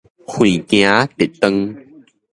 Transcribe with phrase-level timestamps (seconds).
[0.25, 0.83] 橫行
[1.15, 1.75] 直撞